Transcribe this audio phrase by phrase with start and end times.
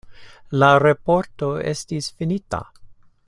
[0.61, 2.63] La raporto estis finita.